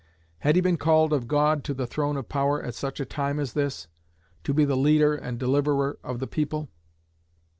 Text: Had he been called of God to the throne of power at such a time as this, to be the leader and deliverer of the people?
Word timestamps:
Had 0.39 0.55
he 0.55 0.61
been 0.61 0.77
called 0.77 1.13
of 1.13 1.27
God 1.27 1.63
to 1.63 1.75
the 1.75 1.85
throne 1.85 2.17
of 2.17 2.27
power 2.27 2.59
at 2.63 2.73
such 2.73 2.99
a 2.99 3.05
time 3.05 3.39
as 3.39 3.53
this, 3.53 3.87
to 4.43 4.51
be 4.51 4.65
the 4.65 4.75
leader 4.75 5.13
and 5.13 5.37
deliverer 5.37 5.99
of 6.03 6.17
the 6.17 6.25
people? 6.25 6.69